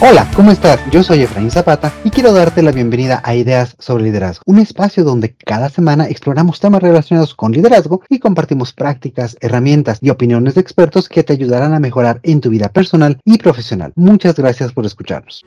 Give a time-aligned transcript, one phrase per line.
[0.00, 0.78] Hola, ¿cómo estás?
[0.92, 5.02] Yo soy Efraín Zapata y quiero darte la bienvenida a Ideas sobre Liderazgo, un espacio
[5.02, 10.60] donde cada semana exploramos temas relacionados con liderazgo y compartimos prácticas, herramientas y opiniones de
[10.60, 13.92] expertos que te ayudarán a mejorar en tu vida personal y profesional.
[13.96, 15.44] Muchas gracias por escucharnos.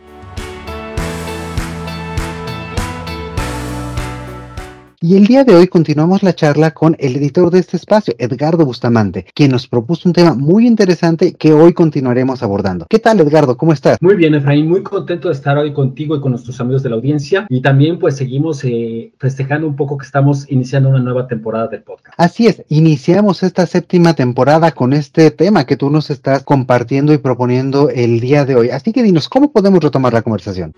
[5.03, 8.67] Y el día de hoy continuamos la charla con el editor de este espacio, Edgardo
[8.67, 12.85] Bustamante, quien nos propuso un tema muy interesante que hoy continuaremos abordando.
[12.87, 13.57] ¿Qué tal, Edgardo?
[13.57, 13.99] ¿Cómo estás?
[13.99, 16.97] Muy bien, Efraín, muy contento de estar hoy contigo y con nuestros amigos de la
[16.97, 17.47] audiencia.
[17.49, 21.81] Y también pues seguimos eh, festejando un poco que estamos iniciando una nueva temporada del
[21.81, 22.13] podcast.
[22.19, 27.17] Así es, iniciamos esta séptima temporada con este tema que tú nos estás compartiendo y
[27.17, 28.69] proponiendo el día de hoy.
[28.69, 30.75] Así que dinos, ¿cómo podemos retomar la conversación?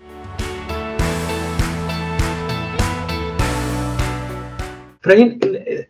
[5.04, 5.38] Efraín,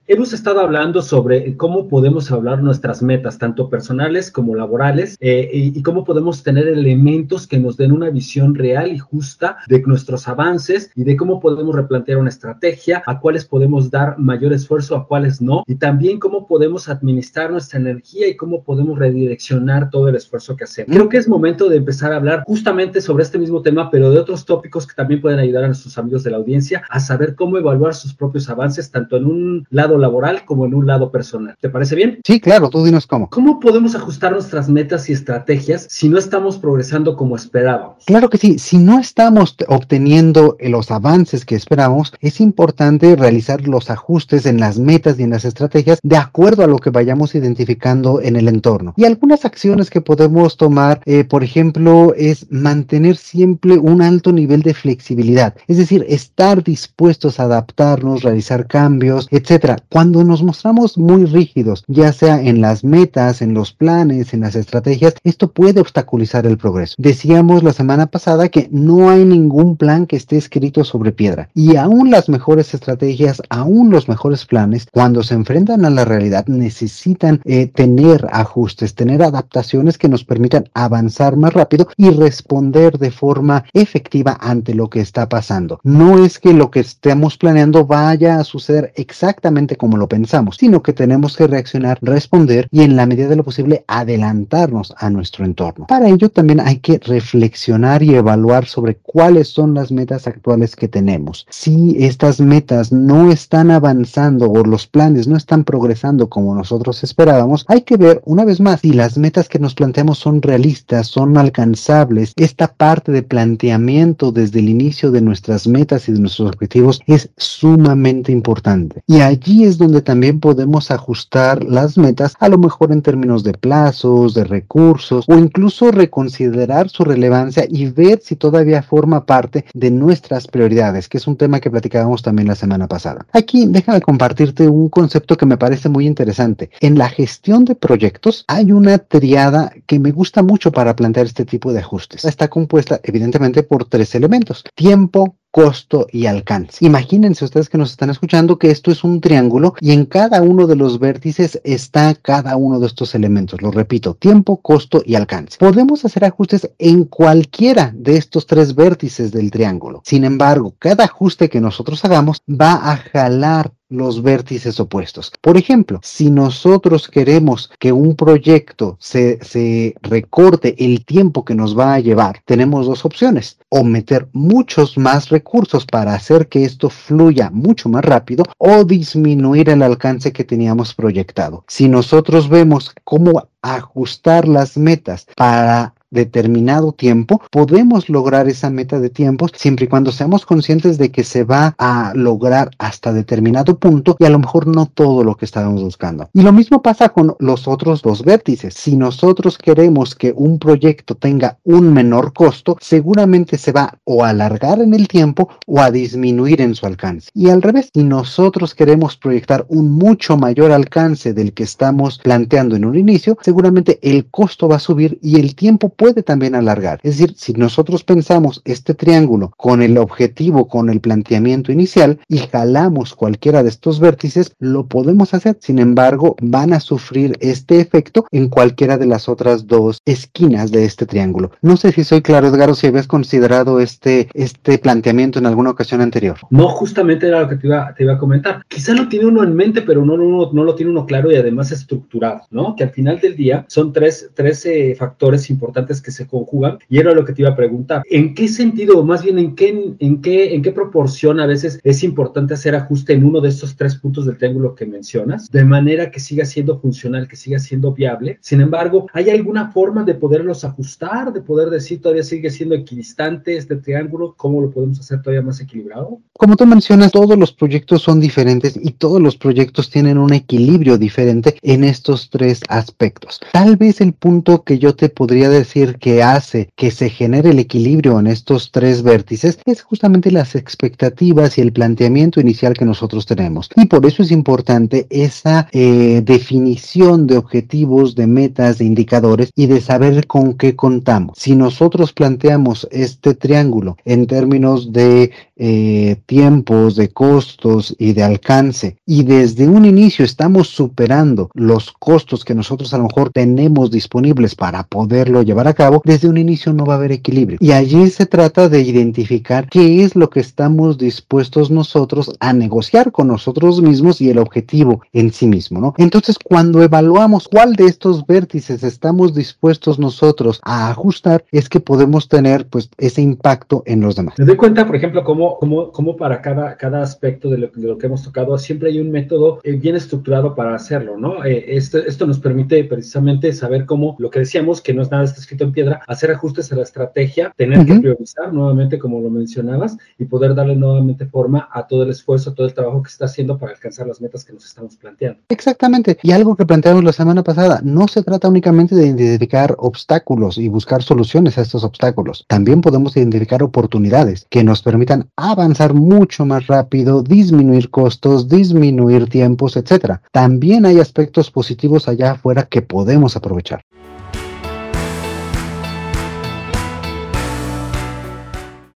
[0.09, 5.83] hemos estado hablando sobre cómo podemos hablar nuestras metas, tanto personales como laborales, eh, y,
[5.85, 10.91] cómo podemos tener elementos que nos den una visión real y justa de nuestros avances
[10.97, 15.41] y de cómo podemos replantear una estrategia, a cuáles podemos dar mayor esfuerzo, a cuáles
[15.41, 20.57] no, y también cómo podemos administrar nuestra energía y cómo podemos redireccionar todo el esfuerzo
[20.57, 20.93] que hacemos.
[20.93, 24.19] Creo que es momento de empezar a hablar justamente sobre este mismo tema, pero de
[24.19, 27.59] otros tópicos que también pueden ayudar a nuestros amigos de la audiencia a saber cómo
[27.59, 31.57] evaluar sus propios avances, tanto en un lado laboral como en un lado personal.
[31.61, 32.21] ¿Te parece bien?
[32.25, 33.31] Sí, claro, tú dinos cómo.
[33.31, 38.05] ¿Cómo podemos ajustar nuestras metas y estrategias si no estamos progresando como esperábamos?
[38.07, 43.91] Claro que sí, si no estamos obteniendo los avances que esperamos, es importante realizar los
[43.91, 48.21] ajustes en las metas y en las estrategias de acuerdo a lo que vayamos identificando
[48.21, 48.95] en el entorno.
[48.97, 54.63] Y algunas acciones que podemos tomar, eh, por ejemplo, es mantener siempre un alto nivel
[54.63, 61.25] de flexibilidad, es decir, estar dispuestos a adaptarnos, realizar cambios, etcétera cuando nos mostramos muy
[61.25, 66.47] rígidos, ya sea en las metas, en los planes, en las estrategias, esto puede obstaculizar
[66.47, 66.95] el progreso.
[66.99, 71.77] Decíamos la semana pasada que no hay ningún plan que esté escrito sobre piedra y
[71.77, 77.41] aún las mejores estrategias, aún los mejores planes, cuando se enfrentan a la realidad, necesitan
[77.45, 83.65] eh, tener ajustes, tener adaptaciones que nos permitan avanzar más rápido y responder de forma
[83.73, 85.81] efectiva ante lo que está pasando.
[85.83, 90.83] No es que lo que estemos planeando vaya a suceder exactamente como lo pensamos, sino
[90.83, 95.45] que tenemos que reaccionar, responder y en la medida de lo posible adelantarnos a nuestro
[95.45, 95.87] entorno.
[95.87, 100.89] Para ello también hay que reflexionar y evaluar sobre cuáles son las metas actuales que
[100.89, 101.47] tenemos.
[101.51, 107.65] Si estas metas no están avanzando o los planes no están progresando como nosotros esperábamos,
[107.69, 111.37] hay que ver una vez más si las metas que nos planteamos son realistas, son
[111.37, 112.33] alcanzables.
[112.37, 117.31] Esta parte de planteamiento desde el inicio de nuestras metas y de nuestros objetivos es
[117.37, 118.64] sumamente importante.
[119.07, 123.53] Y allí es donde también podemos ajustar las metas, a lo mejor en términos de
[123.53, 129.91] plazos, de recursos o incluso reconsiderar su relevancia y ver si todavía forma parte de
[129.91, 133.27] nuestras prioridades, que es un tema que platicábamos también la semana pasada.
[133.33, 136.71] Aquí déjame compartirte un concepto que me parece muy interesante.
[136.81, 141.45] En la gestión de proyectos hay una triada que me gusta mucho para plantear este
[141.45, 142.25] tipo de ajustes.
[142.25, 146.85] Está compuesta evidentemente por tres elementos, tiempo, costo y alcance.
[146.85, 150.67] Imagínense ustedes que nos están escuchando que esto es un triángulo y en cada uno
[150.67, 153.63] de los vértices está cada uno de estos elementos.
[153.63, 155.57] Lo repito, tiempo, costo y alcance.
[155.59, 160.03] Podemos hacer ajustes en cualquiera de estos tres vértices del triángulo.
[160.05, 165.33] Sin embargo, cada ajuste que nosotros hagamos va a jalar los vértices opuestos.
[165.41, 171.95] Por ejemplo, si nosotros queremos que un proyecto se, recorte el tiempo que nos va
[171.95, 177.51] a llevar, tenemos dos opciones, o meter muchos más recursos para hacer que esto fluya
[177.51, 181.65] mucho más rápido o disminuir el alcance que teníamos proyectado.
[181.69, 189.11] Si nosotros vemos cómo ajustar las metas para determinado tiempo, podemos lograr esa meta de
[189.11, 194.17] tiempo siempre y cuando seamos conscientes de que se va a lograr hasta determinado punto
[194.19, 196.31] y a lo mejor no todo lo que estábamos buscando.
[196.33, 198.75] Y lo mismo pasa con los otros dos vértices.
[198.75, 204.31] Si nosotros queremos que un proyecto tenga un menor costo, seguramente se va o a
[204.31, 207.31] alargar en el tiempo o a disminuir en su alcance.
[207.35, 212.77] Y al revés, si nosotros queremos proyectar un mucho mayor alcance del que estamos planteando
[212.77, 217.01] en un inicio, seguramente el costo va a subir y el tiempo también alargar.
[217.03, 222.39] Es decir, si nosotros pensamos este triángulo con el objetivo, con el planteamiento inicial y
[222.39, 225.57] jalamos cualquiera de estos vértices, lo podemos hacer.
[225.61, 230.85] Sin embargo, van a sufrir este efecto en cualquiera de las otras dos esquinas de
[230.85, 231.53] este triángulo.
[231.63, 236.01] No sé si soy claro, Edgar, si habías considerado este, este planteamiento en alguna ocasión
[236.01, 236.37] anterior.
[236.51, 238.63] No, justamente era lo que te iba, a comentar.
[238.69, 242.43] Quizá lo tiene uno en mente, pero no lo tiene uno claro y además estructurado,
[242.51, 242.75] ¿no?
[242.77, 246.79] Que al final del día son tres, tres eh, factores importantes importantes que se conjugan
[246.89, 248.03] y era lo que te iba a preguntar.
[248.11, 251.79] ¿En qué sentido, o más bien en qué, en qué, en qué proporción a veces
[251.83, 255.65] es importante hacer ajuste en uno de estos tres puntos del triángulo que mencionas, de
[255.65, 258.39] manera que siga siendo funcional, que siga siendo viable?
[258.41, 263.57] Sin embargo, ¿hay alguna forma de poderlos ajustar, de poder decir todavía sigue siendo equidistante
[263.57, 264.35] este triángulo?
[264.37, 266.21] ¿Cómo lo podemos hacer todavía más equilibrado?
[266.35, 270.99] Como tú mencionas, todos los proyectos son diferentes y todos los proyectos tienen un equilibrio
[270.99, 273.41] diferente en estos tres aspectos.
[273.53, 277.59] Tal vez el punto que yo te podría decir que hace que se genere el
[277.59, 283.27] equilibrio en estos tres vértices es justamente las expectativas y el planteamiento inicial que nosotros
[283.27, 283.69] tenemos.
[283.77, 289.67] Y por eso es importante esa eh, definición de objetivos, de metas, de indicadores y
[289.67, 291.37] de saber con qué contamos.
[291.39, 298.97] Si nosotros planteamos este triángulo en términos de eh, tiempos, de costos y de alcance,
[299.07, 304.55] y desde un inicio estamos superando los costos que nosotros a lo mejor tenemos disponibles
[304.55, 307.59] para poderlo llevar a cabo, desde un inicio no va a haber equilibrio.
[307.61, 313.13] Y allí se trata de identificar qué es lo que estamos dispuestos nosotros a negociar
[313.13, 315.95] con nosotros mismos y el objetivo en sí mismo, ¿no?
[315.99, 322.29] Entonces, cuando evaluamos cuál de estos vértices estamos dispuestos nosotros a ajustar, es que podemos
[322.29, 324.35] tener pues ese impacto en los demás.
[324.39, 327.89] Me doy cuenta, por ejemplo, cómo, cómo, cómo para cada, cada aspecto de lo, de
[327.89, 331.45] lo, que hemos tocado siempre hay un método eh, bien estructurado para hacerlo, ¿no?
[331.45, 335.25] Eh, esto, esto nos permite precisamente saber cómo, lo que decíamos, que no es nada
[335.55, 337.87] escrito en piedra, hacer ajustes a la estrategia, tener uh -huh.
[337.87, 342.51] que priorizar nuevamente, como lo mencionabas, y poder darle nuevamente forma a todo el esfuerzo,
[342.51, 344.97] a todo el trabajo que se está haciendo para alcanzar las metas que nos estamos
[344.97, 345.41] planteando.
[345.49, 346.19] Exactamente.
[346.23, 350.69] Y algo que planteamos la semana pasada, no se trata únicamente de identificar obstáculos y
[350.69, 352.45] buscar soluciones a estos obstáculos.
[352.49, 359.77] También podemos identificar oportunidades que nos permitan avanzar mucho más rápido, disminuir costos, disminuir tiempos,
[359.77, 360.23] etcétera.
[360.33, 363.83] También hay aspectos positivos allá afuera que podemos aprovechar.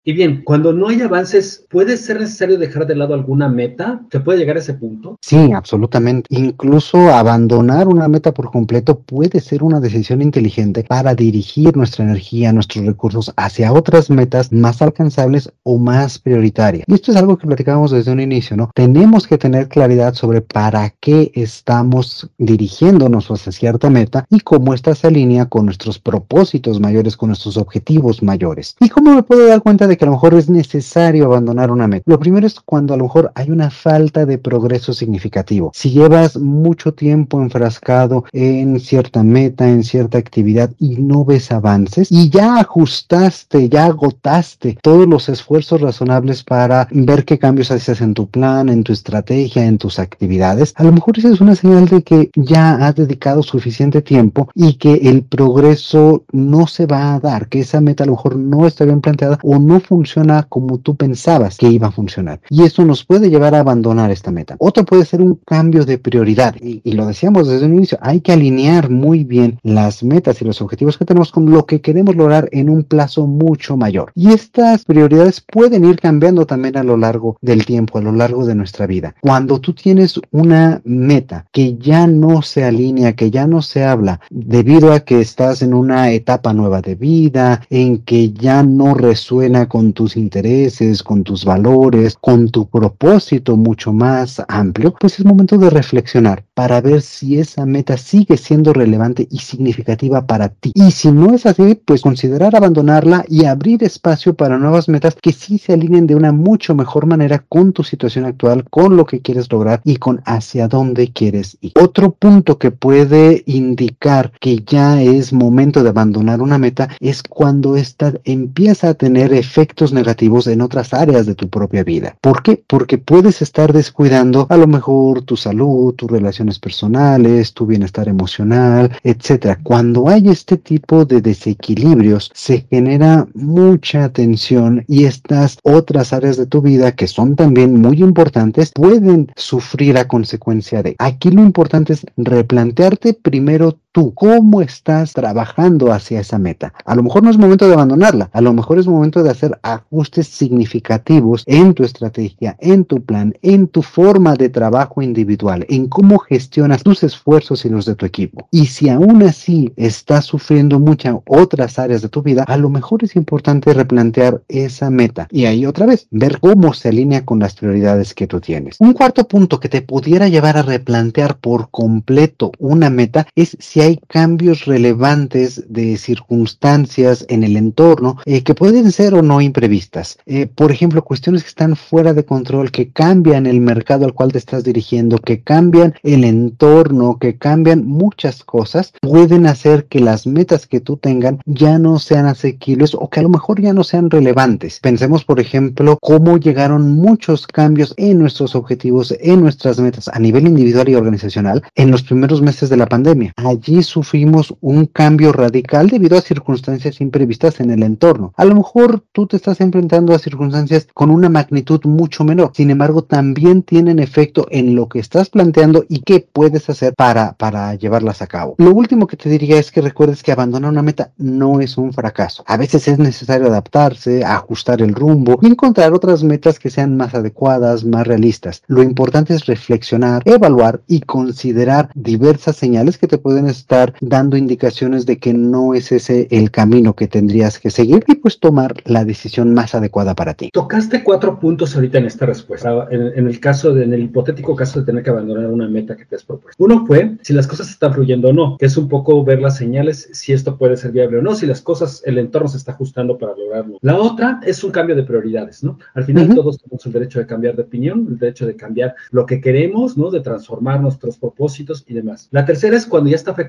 [0.08, 4.00] Y bien, cuando no hay avances, ¿puede ser necesario dejar de lado alguna meta?
[4.10, 5.18] ¿Se puede llegar a ese punto?
[5.22, 6.30] Sí, absolutamente.
[6.30, 12.54] Incluso abandonar una meta por completo puede ser una decisión inteligente para dirigir nuestra energía,
[12.54, 16.86] nuestros recursos hacia otras metas más alcanzables o más prioritarias.
[16.88, 18.72] Y esto es algo que platicábamos desde un inicio, ¿no?
[18.76, 24.96] Tenemos que tener claridad sobre para qué estamos dirigiéndonos hacia cierta meta y cómo esta
[24.96, 28.78] se alinea con nuestros propósitos mayores, con nuestros objetivos mayores.
[28.80, 31.88] ¿Y cómo me puedo dar cuenta de que a lo mejor es necesario abandonar una
[31.88, 32.04] meta.
[32.06, 35.72] Lo primero es cuando a lo mejor hay una falta de progreso significativo.
[35.74, 42.12] Si llevas mucho tiempo enfrascado en cierta meta, en cierta actividad y no ves avances
[42.12, 48.14] y ya ajustaste, ya agotaste todos los esfuerzos razonables para ver qué cambios haces en
[48.14, 51.88] tu plan, en tu estrategia, en tus actividades, a lo mejor esa es una señal
[51.88, 57.20] de que ya has dedicado suficiente tiempo y que el progreso no se va a
[57.20, 60.80] dar, que esa meta a lo mejor no está bien planteada o no funciona como
[60.80, 62.42] tú pensabas que iba a funcionar.
[62.50, 64.56] Y eso nos puede llevar a abandonar esta meta.
[64.60, 66.56] Otro puede ser un cambio de prioridad.
[66.62, 70.46] Y, y, lo decíamos desde un inicio, hay que alinear muy bien las metas y
[70.46, 74.12] los objetivos que tenemos con lo que queremos lograr en un plazo mucho mayor.
[74.16, 78.46] Y estas prioridades pueden ir cambiando también a lo largo del tiempo, a lo largo
[78.46, 79.16] de nuestra vida.
[79.22, 84.20] Cuando tú tienes una meta que ya no se alinea, que ya no se habla,
[84.30, 89.67] debido a que estás en una etapa nueva de vida, en que ya no resuena
[89.68, 95.58] con tus intereses, con tus valores, con tu propósito mucho más amplio, pues es momento
[95.58, 100.72] de reflexionar para ver si esa meta sigue siendo relevante y significativa para ti.
[100.74, 105.32] Y si no es así, pues considerar abandonarla y abrir espacio para nuevas metas que
[105.32, 109.22] sí se alineen de una mucho mejor manera con tu situación actual, con lo que
[109.22, 111.74] quieres lograr y con hacia dónde quieres ir.
[111.80, 117.76] Otro punto que puede indicar que ya es momento de abandonar una meta es cuando
[117.76, 122.16] esta empieza a tener efectos efectos negativos en otras áreas de tu propia vida.
[122.22, 122.64] ¿Por qué?
[122.68, 128.92] Porque puedes estar descuidando a lo mejor tu salud, tus relaciones personales, tu bienestar emocional,
[129.04, 129.60] etcétera.
[129.64, 136.46] Cuando hay este tipo de desequilibrios, se genera mucha tensión y estas otras áreas de
[136.46, 140.96] tu vida que son también muy importantes pueden sufrir a consecuencia de.
[141.00, 146.72] Aquí lo importante es replantearte primero tú cómo estás trabajando hacia esa meta.
[146.86, 149.58] A lo mejor no es momento de abandonarla, a lo mejor es momento de hacer
[149.64, 155.88] ajustes significativos en tu estrategia, en tu plan, en tu forma de trabajo individual, en
[155.88, 158.48] cómo gestionas tus esfuerzos y los de tu equipo.
[158.52, 163.04] Y si aún así estás sufriendo muchas otras áreas de tu vida, a lo mejor
[163.04, 165.28] es importante replantear esa meta.
[165.32, 168.76] Y ahí otra vez, ver cómo se alinea con las prioridades que tú tienes.
[168.80, 173.82] Un cuarto punto que te pudiera llevar a replantear por completo una meta es si
[173.82, 179.40] hay hay cambios relevantes de circunstancias en el entorno eh, que pueden ser o no
[179.40, 180.18] imprevistas.
[180.26, 184.34] Eh, por ejemplo, cuestiones que están fuera de control, que cambian el mercado al cual
[184.34, 190.28] te estás dirigiendo, que cambian el entorno, que cambian muchas cosas, pueden hacer que las
[190.28, 193.86] metas que tú tengan ya no sean asequibles o que a lo mejor ya no
[193.86, 194.82] sean relevantes.
[194.82, 200.46] Pensemos, por ejemplo, cómo llegaron muchos cambios en nuestros objetivos, en nuestras metas a nivel
[200.46, 203.32] individual y organizacional en los primeros meses de la pandemia.
[203.38, 208.34] Allí sufrimos un cambio radical debido a circunstancias imprevistas en el entorno.
[208.36, 212.52] A lo mejor tú te estás enfrentando a circunstancias con una magnitud mucho menor.
[212.54, 217.34] Sin embargo, también tienen efecto en lo que estás planteando y qué puedes hacer para,
[217.34, 218.56] para llevarlas a cabo.
[218.58, 221.94] Lo último que te diría es que recuerdes que abandonar una meta no es un
[221.94, 222.44] fracaso.
[222.48, 227.14] A veces es necesario adaptarse, ajustar el rumbo y encontrar otras metas que sean más
[227.14, 228.62] adecuadas, más realistas.
[228.68, 235.06] Lo importante es reflexionar, evaluar y considerar diversas señales que te pueden estar dando indicaciones
[235.06, 239.06] de que no es ese el camino que tendrías que seguir y pues tomar la
[239.06, 240.50] decisión más adecuada para ti.
[240.54, 242.88] Tocaste cuatro puntos ahorita en esta respuesta.
[242.92, 246.06] En, el caso, de, en el hipotético caso de tener que abandonar una meta que
[246.06, 246.64] te has propuesto.
[246.64, 249.58] Uno fue si las cosas están fluyendo o no, que es un poco ver las
[249.58, 252.72] señales, si esto puede ser viable o no, si las cosas, el entorno se está
[252.72, 253.78] ajustando para lograrlo.
[253.82, 255.78] La otra es un cambio de prioridades, ¿no?
[255.94, 259.26] Al final todos tenemos el derecho de cambiar de opinión, el derecho de cambiar lo
[259.26, 260.12] que queremos, ¿no?
[260.12, 262.28] De transformar nuestros propósitos y demás.
[262.32, 263.47] La tercera es cuando ya está afectando,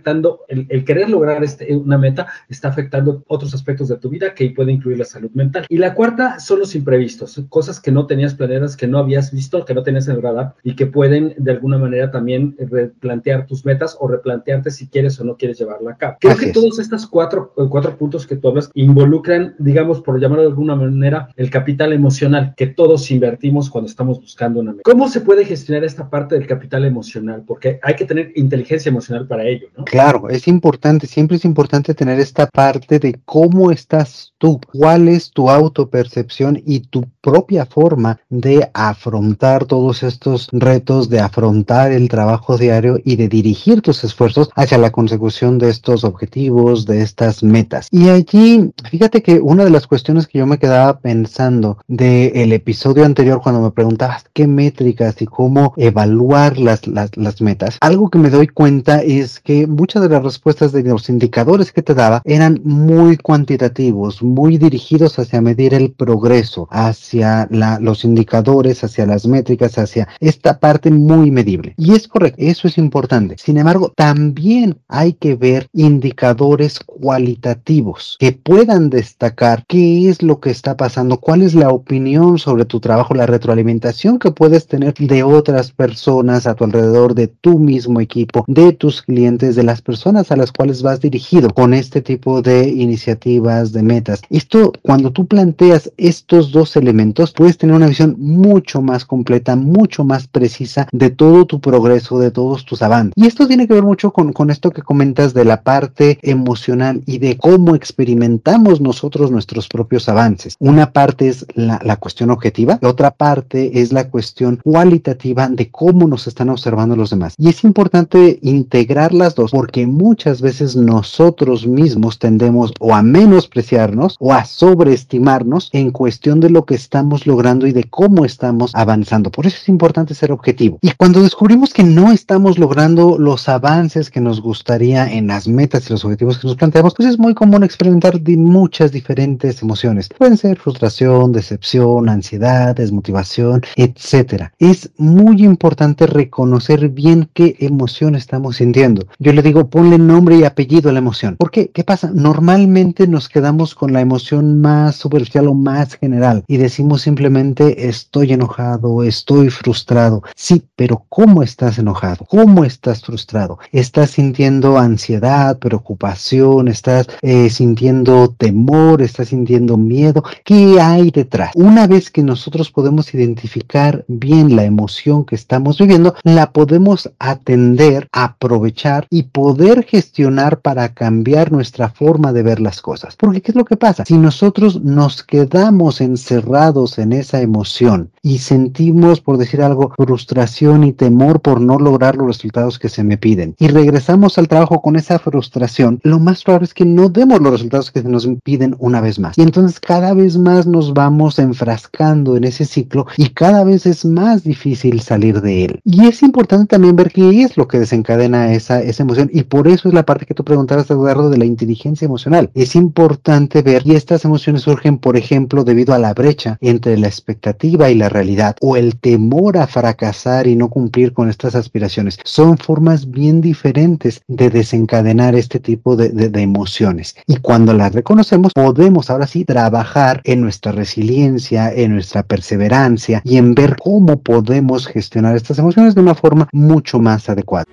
[0.49, 4.73] el, querer lograr este, una meta está afectando otros aspectos de tu vida que puede
[4.73, 5.67] incluir la salud mental.
[5.69, 9.65] Y la cuarta son los imprevistos, cosas que no tenías planeadas, que no habías visto,
[9.65, 13.65] que no tenías en el radar y que pueden de alguna manera también replantear tus
[13.65, 16.17] metas o replantearte si quieres o no quieres llevarla a cabo.
[16.21, 20.51] Creo que todos estos cuatro, cuatro puntos que tú hablas involucran, digamos, por llamarlo de
[20.51, 24.83] alguna manera, el capital emocional que todos invertimos cuando estamos buscando una meta.
[24.85, 27.43] ¿Cómo se puede gestionar esta parte del capital emocional?
[27.47, 29.85] Porque hay que tener inteligencia emocional para ello, ¿no?
[29.91, 35.31] Claro, es importante, siempre es importante tener esta parte de cómo estás tú, cuál es
[35.31, 42.59] tu autopercepción y tu propia forma de afrontar todos estos retos, de afrontar el trabajo
[42.59, 47.89] diario y de dirigir tus esfuerzos hacia la consecución de estos objetivos, de estas metas.
[47.91, 53.07] Y allí, fíjate que una de las cuestiones que yo me quedaba pensando del episodio
[53.07, 58.19] anterior cuando me preguntabas qué métricas y cómo evaluar las, las, las metas, algo que
[58.19, 62.21] me doy cuenta es que muchas de las respuestas de los indicadores que te daba
[62.25, 67.49] eran muy cuantitativos, muy dirigidos hacia medir el progreso, hacia
[67.81, 71.75] los indicadores, hacia las métricas, hacia esta parte muy medible.
[71.77, 73.37] Y es correcto, eso es importante.
[73.39, 80.51] Sin embargo, también hay que ver indicadores cualitativos que puedan destacar qué es lo que
[80.51, 85.23] está pasando, cuál es la opinión sobre tu trabajo, la retroalimentación que puedes tener de
[85.23, 90.33] otras personas a tu alrededor, de tu mismo equipo, de tus clientes, de las personas
[90.33, 94.23] a las cuales vas dirigido con este tipo de iniciativas, de metas.
[94.31, 100.05] Esto, cuando tú planteas estos dos elementos, puedes tener una visión mucho más completa, mucho
[100.05, 103.13] más precisa de todo tu progreso, de todos tus avances.
[103.15, 107.03] Y esto tiene que ver mucho con, con esto que comentas de la parte emocional
[107.05, 110.57] y de cómo experimentamos nosotros nuestros propios avances.
[110.61, 115.71] Una parte es la, la cuestión objetiva, la otra parte es la cuestión cualitativa de
[115.71, 117.35] cómo nos están observando los demás.
[117.37, 124.15] Y es importante integrar las dos porque muchas veces nosotros mismos tendemos o a menospreciarnos
[124.21, 129.33] o a sobreestimarnos en cuestión de lo que estamos logrando y de cómo estamos avanzando.
[129.33, 130.79] Por eso es importante ser objetivo.
[130.81, 135.91] Y cuando descubrimos que no estamos logrando los avances que nos gustaría en las metas
[135.91, 140.09] y los objetivos que nos planteamos, pues es muy común experimentar de muchas diferentes emociones.
[140.17, 144.53] Pueden ser frustración, decepción, ansiedad, desmotivación, etcétera.
[144.61, 149.09] Es muy importante reconocer bien qué emoción estamos sintiendo.
[149.19, 151.37] Yo le digo, ponle nombre y apellido a la emoción.
[151.37, 151.71] ¿Por qué?
[151.71, 152.11] ¿Qué pasa?
[152.13, 158.33] Normalmente nos quedamos con la emoción más superficial o más general y decimos simplemente estoy
[158.33, 160.23] enojado, estoy frustrado.
[160.37, 162.27] Sí, pero ¿cómo estás enojado?
[162.29, 163.59] ¿Cómo estás frustrado?
[163.73, 166.69] ¿Estás sintiendo ansiedad, preocupación?
[166.69, 169.01] ¿Estás eh, sintiendo temor?
[169.01, 170.23] ¿Estás sintiendo miedo?
[170.45, 171.53] ¿Qué hay detrás?
[171.55, 178.09] Una vez que nosotros podemos identificar bien la emoción que estamos viviendo, la podemos atender,
[178.13, 183.15] aprovechar y poder gestionar para cambiar nuestra forma de ver las cosas.
[183.15, 184.05] Porque ¿qué es lo que pasa?
[184.05, 190.93] Si nosotros nos quedamos encerrados en esa emoción y sentimos, por decir algo, frustración y
[190.93, 194.97] temor por no lograr los resultados que se me piden y regresamos al trabajo con
[194.97, 198.75] esa frustración, lo más probable es que no demos los resultados que se nos piden
[198.81, 199.39] una vez más.
[199.39, 204.05] Y entonces cada vez más nos vamos enfrascando en ese ciclo y cada vez es
[204.05, 205.81] más difícil salir de él.
[205.85, 209.69] Y es importante también ver qué es lo que desencadena esa, esa emoción y por
[209.69, 212.51] eso es la parte que tú preguntabas, Eduardo, de la inteligencia emocional.
[212.55, 217.07] Es importante ver y estas emociones surgen, por ejemplo, debido a la brecha entre la
[217.07, 222.19] expectativa y la realidad o el temor a fracasar y no cumplir con estas aspiraciones.
[222.25, 227.17] Son formas bien diferentes de desencadenar este tipo de, de emociones.
[227.27, 233.37] Y cuando las reconocemos, podemos ahora sí trabajar en nuestra resiliencia, en nuestra perseverancia y
[233.37, 237.65] en ver cómo podemos gestionar estas emociones de una forma mucho más adecuada.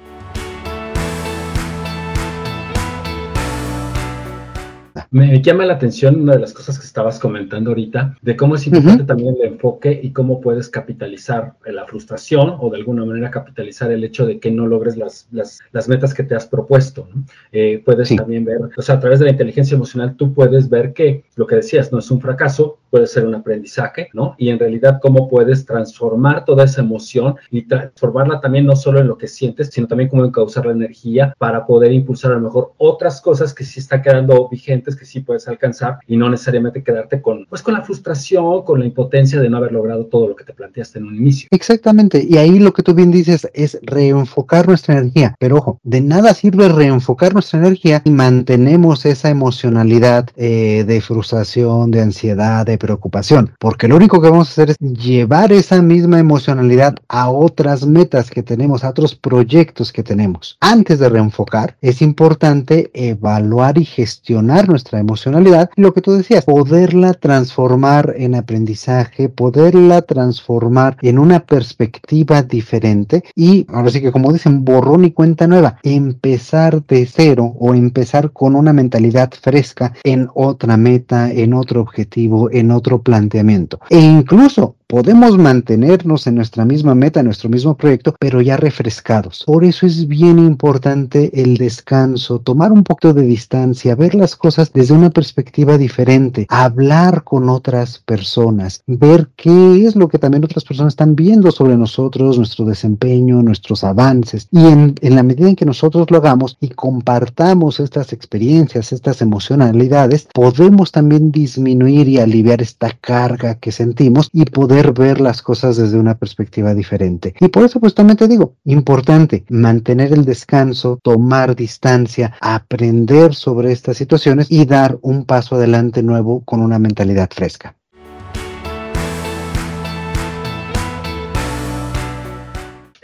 [5.15, 8.67] Me llama la atención una de las cosas que estabas comentando ahorita, de cómo es
[8.67, 13.89] importante también el enfoque y cómo puedes capitalizar la frustración o de alguna manera capitalizar
[13.93, 17.07] el hecho de que no logres las, las, las metas que te has propuesto.
[17.53, 20.91] Eh, puedes también ver, o sea, a través de la inteligencia emocional tú puedes ver
[20.91, 24.35] que lo que decías no es un fracaso, puede ser un aprendizaje, ¿no?
[24.37, 29.07] Y en realidad cómo puedes transformar toda esa emoción y transformarla también no solo en
[29.07, 32.73] lo que sientes, sino también cómo encauzar la energía para poder impulsar a lo mejor
[32.77, 37.21] otras cosas que sí están quedando vigentes, que sí puedes alcanzar y no necesariamente quedarte
[37.21, 40.43] con, pues, con la frustración, con la impotencia de no haber logrado todo lo que
[40.43, 41.47] te planteaste en un inicio.
[41.51, 42.25] Exactamente.
[42.27, 45.35] Y ahí lo que tú bien dices es reenfocar nuestra energía.
[45.39, 51.91] Pero ojo, de nada sirve reenfocar nuestra energía y mantenemos esa emocionalidad eh, de frustración,
[51.91, 53.51] de ansiedad, de preocupación.
[53.59, 58.29] Porque lo único que vamos a hacer es llevar esa misma emocionalidad a otras metas
[58.29, 60.57] que tenemos, a otros proyectos que tenemos.
[60.59, 67.13] Antes de reenfocar, es importante evaluar y gestionar nuestra emocionalidad, lo que tú decías, poderla
[67.13, 74.65] transformar en aprendizaje, poderla transformar en una perspectiva diferente y ahora sí que como dicen,
[74.65, 80.77] borrón y cuenta nueva, empezar de cero o empezar con una mentalidad fresca en otra
[80.77, 83.79] meta, en otro objetivo, en otro planteamiento.
[83.89, 89.43] E incluso podemos mantenernos en nuestra misma meta, en nuestro mismo proyecto, pero ya refrescados.
[89.45, 94.71] Por eso es bien importante el descanso, tomar un poco de distancia, ver las cosas
[94.73, 100.63] desde una perspectiva diferente, hablar con otras personas, ver qué es lo que también otras
[100.63, 104.47] personas están viendo sobre nosotros, nuestro desempeño, nuestros avances.
[104.51, 109.21] Y en, en la medida en que nosotros lo hagamos y compartamos estas experiencias, estas
[109.21, 115.77] emocionalidades, podemos también disminuir y aliviar esta carga que sentimos y poder ver las cosas
[115.77, 117.33] desde una perspectiva diferente.
[117.39, 123.71] Y por eso, pues también te digo, importante mantener el descanso, tomar distancia, aprender sobre
[123.71, 127.75] estas situaciones y dar un paso adelante nuevo con una mentalidad fresca.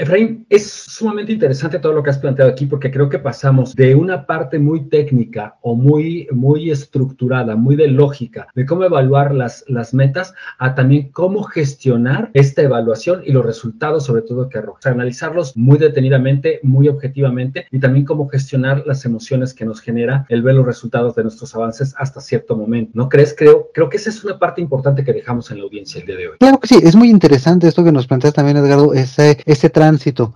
[0.02, 3.94] Efraín, es sumamente interesante todo lo que has planteado aquí porque creo que pasamos de
[3.94, 9.64] una parte muy técnica o muy, muy estructurada, muy de lógica, de cómo evaluar las,
[9.68, 14.90] las metas, a también cómo gestionar esta evaluación y los resultados, sobre todo que arroja.
[14.90, 20.42] analizarlos muy detenidamente, muy objetivamente y también cómo gestionar las emociones que nos genera el
[20.42, 22.94] ver los resultados de nuestros avances hasta cierto momento.
[22.96, 23.36] ¿No crees?
[23.38, 26.16] Creo, creo que esa es una parte importante que dejamos en la audiencia el día
[26.16, 26.38] de hoy.
[26.40, 29.70] Claro que sí, es muy interesante esto que nos planteas también, Edgardo, ese, ese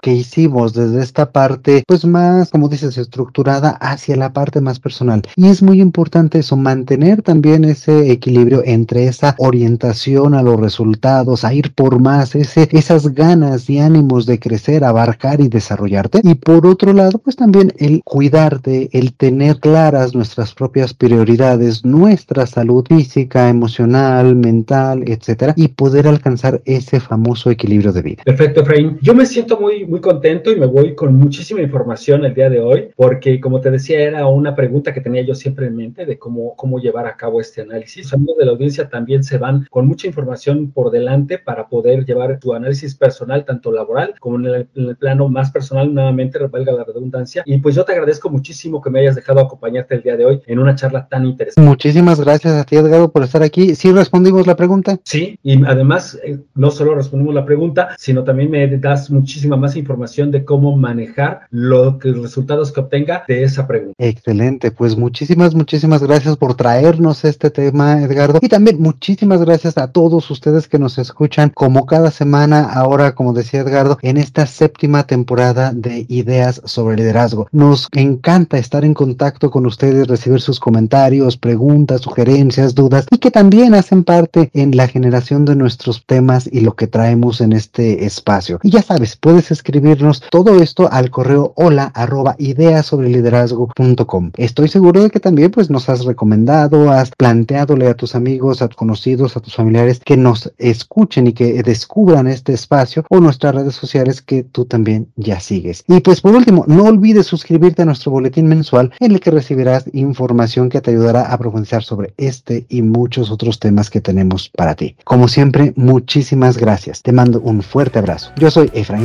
[0.01, 5.21] que hicimos desde esta parte, pues más, como dices, estructurada hacia la parte más personal.
[5.35, 11.43] Y es muy importante eso, mantener también ese equilibrio entre esa orientación a los resultados,
[11.43, 16.21] a ir por más, ese, esas ganas y ánimos de crecer, abarcar y desarrollarte.
[16.23, 22.45] Y por otro lado, pues también el cuidarte, el tener claras nuestras propias prioridades, nuestra
[22.45, 28.23] salud física, emocional, mental, etcétera, y poder alcanzar ese famoso equilibrio de vida.
[28.23, 28.97] Perfecto, Efraín.
[29.01, 32.59] Yo me siento muy, muy contento y me voy con muchísima información el día de
[32.59, 36.17] hoy, porque como te decía, era una pregunta que tenía yo siempre en mente de
[36.17, 38.05] cómo, cómo llevar a cabo este análisis.
[38.05, 42.05] Los amigos de la audiencia también se van con mucha información por delante para poder
[42.05, 46.83] llevar tu análisis personal, tanto laboral como en el, plano más personal, nuevamente, valga la
[46.83, 47.43] redundancia.
[47.45, 50.41] Y pues yo te agradezco muchísimo que me hayas dejado acompañarte el día de hoy
[50.47, 51.67] en una charla tan interesante.
[51.67, 53.75] Muchísimas gracias a ti, Edgardo, por estar aquí.
[53.75, 54.97] ¿Sí respondimos la pregunta?
[55.03, 59.57] Sí, y además, eh, no solo respondimos la pregunta, sino también me das muchísimo muchísima
[59.57, 63.93] más información de cómo manejar los resultados que obtenga de esa pregunta.
[63.97, 68.39] Excelente, pues muchísimas, muchísimas gracias por traernos este tema, Edgardo.
[68.41, 73.33] Y también muchísimas gracias a todos ustedes que nos escuchan como cada semana, ahora, como
[73.33, 77.49] decía Edgardo, en esta séptima temporada de Ideas sobre Liderazgo.
[77.51, 83.31] Nos encanta estar en contacto con ustedes, recibir sus comentarios, preguntas, sugerencias, dudas y que
[83.31, 88.05] también hacen parte en la generación de nuestros temas y lo que traemos en este
[88.05, 88.59] espacio.
[88.63, 94.31] Y ya sabes, Puedes escribirnos todo esto al correo hola arroba ideas sobre liderazgo.com.
[94.37, 98.67] Estoy seguro de que también pues nos has recomendado, has planteadole a tus amigos, a
[98.67, 103.55] tus conocidos, a tus familiares que nos escuchen y que descubran este espacio o nuestras
[103.55, 105.83] redes sociales que tú también ya sigues.
[105.87, 109.85] Y pues por último, no olvides suscribirte a nuestro boletín mensual en el que recibirás
[109.93, 114.75] información que te ayudará a profundizar sobre este y muchos otros temas que tenemos para
[114.75, 114.95] ti.
[115.03, 117.01] Como siempre, muchísimas gracias.
[117.01, 118.31] Te mando un fuerte abrazo.
[118.37, 119.04] Yo soy Efraín